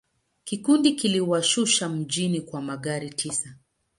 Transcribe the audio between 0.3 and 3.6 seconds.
Kikundi kiliwashusha mjini kwa magari tisa.